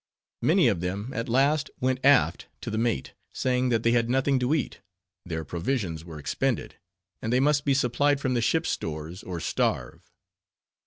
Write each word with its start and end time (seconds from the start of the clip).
Many 0.41 0.67
of 0.67 0.81
them 0.81 1.13
at 1.13 1.29
last 1.29 1.69
went 1.79 2.03
aft 2.03 2.47
to 2.61 2.71
the 2.71 2.79
mate, 2.79 3.13
saying 3.33 3.69
that 3.69 3.83
they 3.83 3.91
had 3.91 4.09
nothing 4.09 4.39
to 4.39 4.55
eat, 4.55 4.81
their 5.27 5.45
provisions 5.45 6.03
were 6.03 6.17
expended, 6.17 6.73
and 7.21 7.31
they 7.31 7.39
must 7.39 7.65
be 7.65 7.75
supplied 7.75 8.19
from 8.19 8.33
the 8.33 8.41
ship's 8.41 8.71
stores, 8.71 9.21
or 9.21 9.39
starve. 9.39 10.11